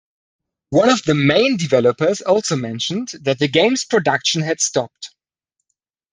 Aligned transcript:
One 0.71 0.89
of 0.89 1.03
the 1.03 1.13
main 1.13 1.57
developers 1.57 2.21
also 2.21 2.55
mentioned 2.55 3.09
that 3.21 3.37
the 3.37 3.47
game's 3.47 3.85
production 3.85 4.41
had 4.41 4.59
stopped. 4.59 5.11